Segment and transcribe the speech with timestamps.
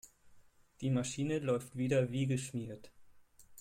[0.81, 2.89] Die Maschine läuft wieder wie geschmiert.